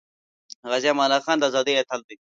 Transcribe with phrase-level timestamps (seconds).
[0.69, 2.15] غازی امان الله خان د ازادی اتل دی